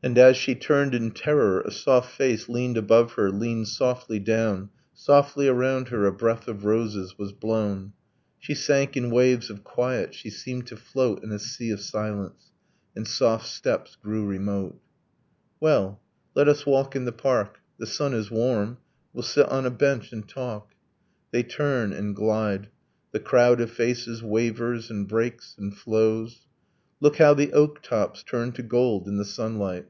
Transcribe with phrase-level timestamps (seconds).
[0.02, 4.70] and as she turned in terror A soft face leaned above her, leaned softly down,
[4.94, 7.92] Softly around her a breath of roses was blown,
[8.38, 12.44] She sank in waves of quiet, she seemed to float In a sea of silence...
[12.96, 14.80] and soft steps grew remote..
[15.60, 16.00] 'Well,
[16.34, 17.60] let us walk in the park...
[17.78, 18.78] The sun is warm,
[19.12, 20.70] We'll sit on a bench and talk...'
[21.30, 22.70] They turn and glide,
[23.12, 26.46] The crowd of faces wavers and breaks and flows.
[27.02, 29.86] 'Look how the oak tops turn to gold in the sunlight!